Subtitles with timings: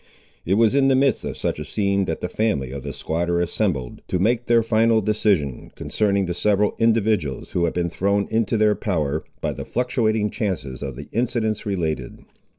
[0.47, 3.39] It was in the midst of such a scene that the family of the squatter
[3.39, 8.57] assembled to make their final decision, concerning the several individuals who had been thrown into
[8.57, 12.17] their power, by the fluctuating chances of the incidents related.